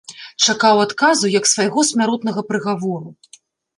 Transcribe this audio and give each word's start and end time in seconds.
Чакаў 0.45 0.81
адказу 0.85 1.31
як 1.39 1.45
свайго 1.53 1.79
смяротнага 1.93 2.41
прыгавору. 2.51 3.09